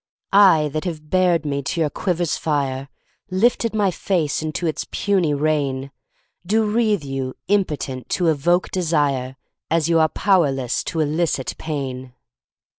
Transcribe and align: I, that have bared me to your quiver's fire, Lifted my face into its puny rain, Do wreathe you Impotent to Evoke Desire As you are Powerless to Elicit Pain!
I, 0.33 0.69
that 0.69 0.85
have 0.85 1.11
bared 1.11 1.45
me 1.45 1.61
to 1.61 1.79
your 1.79 1.91
quiver's 1.91 2.35
fire, 2.35 2.89
Lifted 3.29 3.75
my 3.75 3.91
face 3.91 4.41
into 4.41 4.65
its 4.65 4.87
puny 4.89 5.31
rain, 5.35 5.91
Do 6.43 6.63
wreathe 6.63 7.03
you 7.03 7.35
Impotent 7.47 8.09
to 8.17 8.25
Evoke 8.29 8.71
Desire 8.71 9.37
As 9.69 9.89
you 9.89 9.99
are 9.99 10.09
Powerless 10.09 10.83
to 10.85 11.01
Elicit 11.01 11.53
Pain! 11.59 12.13